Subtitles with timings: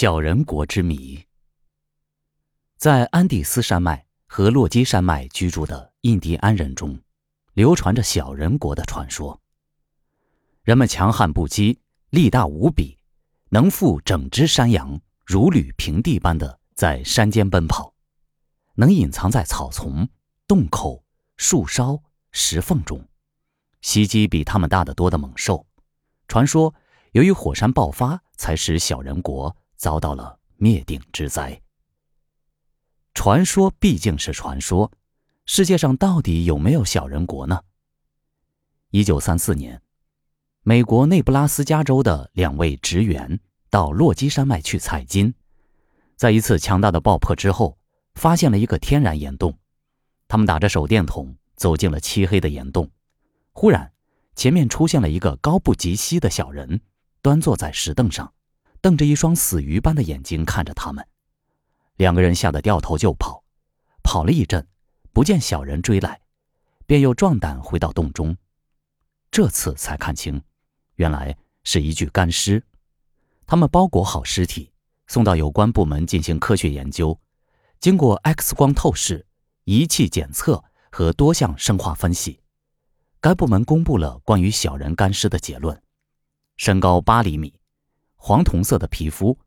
[0.00, 1.26] 小人国之谜。
[2.76, 6.96] 在安第斯山脉和落基山脉居住的印第安人中，
[7.54, 9.40] 流传着小人国的传说。
[10.62, 11.78] 人们强悍不羁，
[12.10, 12.96] 力大无比，
[13.48, 17.92] 能负整只山羊，如履平地般的在山间奔跑，
[18.76, 20.08] 能隐藏在草丛、
[20.46, 21.02] 洞口、
[21.36, 23.04] 树梢、石缝中，
[23.80, 25.66] 袭击比他们大得多的猛兽。
[26.28, 26.72] 传说，
[27.10, 29.56] 由于火山爆发，才使小人国。
[29.78, 31.62] 遭到了灭顶之灾。
[33.14, 34.92] 传说毕竟是传说，
[35.46, 37.62] 世界上到底有没有小人国呢？
[38.90, 39.80] 一九三四年，
[40.62, 45.34] 美国内布拉斯加州的两位职员到落基山脉去采金，
[46.16, 47.78] 在一次强大的爆破之后，
[48.14, 49.58] 发现了一个天然岩洞。
[50.26, 52.90] 他们打着手电筒走进了漆黑的岩洞，
[53.52, 53.92] 忽然，
[54.36, 56.80] 前面出现了一个高不及膝的小人，
[57.22, 58.32] 端坐在石凳上。
[58.88, 61.06] 瞪着一双死鱼般的眼睛看着他们，
[61.96, 63.44] 两个人吓得掉头就跑，
[64.02, 64.66] 跑了一阵，
[65.12, 66.18] 不见小人追来，
[66.86, 68.34] 便又壮胆回到洞中，
[69.30, 70.40] 这次才看清，
[70.94, 72.64] 原来是一具干尸。
[73.46, 74.72] 他们包裹好尸体，
[75.06, 77.20] 送到有关部门进行科学研究，
[77.80, 79.26] 经过 X 光透视、
[79.64, 82.40] 仪器检测和多项生化分析，
[83.20, 85.78] 该部门公布了关于小人干尸的结论：
[86.56, 87.57] 身高八厘米。
[88.20, 89.38] 黄铜色的皮肤，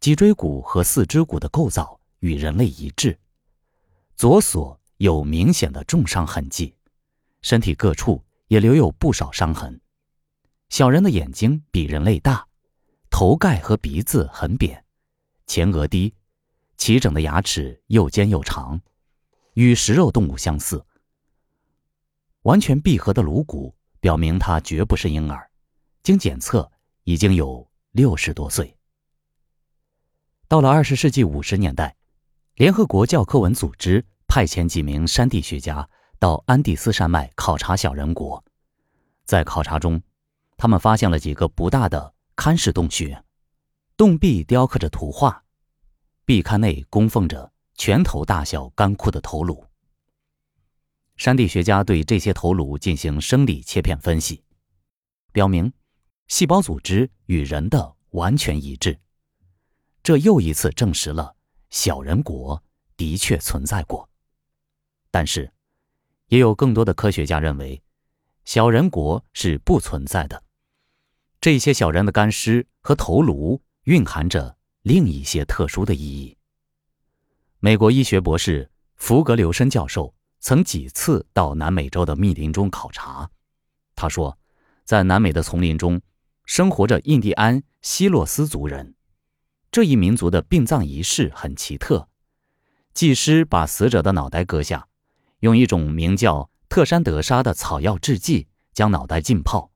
[0.00, 3.16] 脊椎骨和四肢骨的构造与人类一致，
[4.16, 6.74] 左锁有明显的重伤痕迹，
[7.42, 9.78] 身体各处也留有不少伤痕。
[10.70, 12.44] 小人的眼睛比人类大，
[13.10, 14.82] 头盖和鼻子很扁，
[15.46, 16.14] 前额低，
[16.78, 18.80] 齐整的牙齿又尖又长，
[19.52, 20.84] 与食肉动物相似。
[22.42, 25.50] 完全闭合的颅骨表明他绝不是婴儿，
[26.02, 26.72] 经检测
[27.04, 27.70] 已经有。
[27.92, 28.74] 六十多岁。
[30.48, 31.94] 到了二十世纪五十年代，
[32.54, 38.42] 联合国教科文组织派遣几名山地学家到安第斯山脉考察小人国。
[39.26, 40.02] 在考察中，
[40.56, 43.22] 他们发现了几个不大的龛式洞穴，
[43.94, 45.44] 洞壁雕刻着图画，
[46.24, 49.66] 壁龛内供奉着拳头大小干枯的头颅。
[51.16, 54.42] 山地学家对这些头颅进行生理切片分析，
[55.30, 55.70] 表明。
[56.32, 58.98] 细胞组织与人的完全一致，
[60.02, 61.36] 这又一次证实了
[61.68, 62.62] 小人国
[62.96, 64.08] 的确存在过。
[65.10, 65.52] 但是，
[66.28, 67.82] 也有更多的科学家认为，
[68.46, 70.42] 小人国是不存在的。
[71.38, 76.38] 这些小人的干尸和头颅蕴含着另一些特殊的意义。
[77.58, 83.30] 美国医学博士福格留申教授曾几次到南美洲的密林中考察，
[83.94, 84.38] 他说，
[84.86, 86.00] 在南美的丛林中。
[86.44, 88.94] 生活着印第安希洛斯族人，
[89.70, 92.08] 这一民族的殡葬仪式很奇特。
[92.92, 94.88] 祭师把死者的脑袋割下，
[95.40, 99.70] 用一种名叫特山德沙的草药制剂将脑袋浸泡。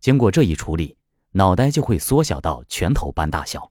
[0.00, 0.96] 经过这一处理，
[1.32, 3.70] 脑袋就会缩小到拳头般大小。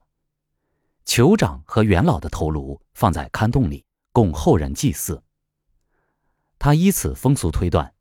[1.04, 5.22] 酋长和元老的头颅放在龛洞里，供后人祭祀。
[6.58, 7.94] 他依此风俗推断，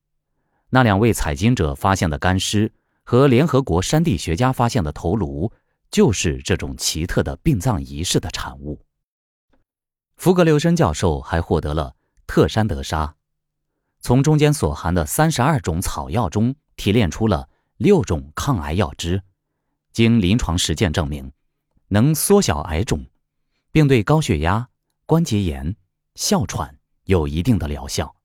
[0.69, 2.71] 那两位采金者发现的干尸。
[3.05, 5.51] 和联合国山地学家发现的头颅，
[5.91, 8.81] 就是这种奇特的殡葬仪式的产物。
[10.17, 11.95] 福格留申教授还获得了
[12.25, 13.15] 特山德沙，
[13.99, 19.21] 从中间所含的三十二种草药中提炼出了六种抗癌药汁，
[19.93, 21.31] 经临床实践证明，
[21.89, 23.05] 能缩小癌肿，
[23.71, 24.67] 并对高血压、
[25.05, 25.75] 关节炎、
[26.15, 28.15] 哮喘有一定的疗效。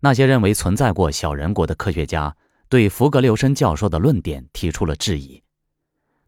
[0.00, 2.36] 那些认为存在过小人国的科学家。
[2.74, 5.40] 对福格留申教授的论点提出了质疑：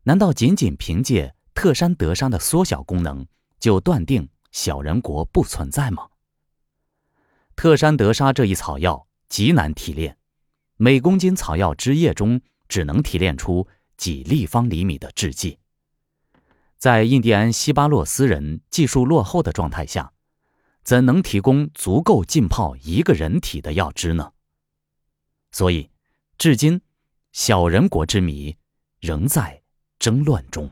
[0.04, 3.26] 难道仅仅凭借特山德山的缩小功能，
[3.58, 6.06] 就断定小人国不存在吗？
[7.56, 10.16] 特山德沙这一草药极难提炼，
[10.76, 15.58] 每公斤草药汁液中只能提炼出几立方厘米的制剂，
[16.78, 20.12] 在印第安西巴洛斯人技术落后的状态下，
[20.84, 24.30] 怎能提供足够浸泡一个人体的药汁呢？
[25.50, 25.90] 所以。
[26.38, 26.82] 至今，
[27.32, 28.58] 小人国之谜
[29.00, 29.62] 仍在
[29.98, 30.70] 争乱中。